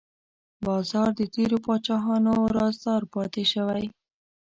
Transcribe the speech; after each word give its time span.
باز 0.65 0.91
د 1.19 1.21
تیرو 1.33 1.57
پاچاهانو 1.65 2.33
رازدار 2.57 3.01
پاتې 3.13 3.43
شوی 3.53 3.85